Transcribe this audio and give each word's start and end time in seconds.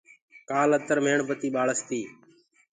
ڪآل 0.49 0.69
اتر 0.77 0.97
ميڻ 1.05 1.17
بتي 1.29 1.47
ٻآݪس 1.55 1.79
تي۔ 1.87 2.01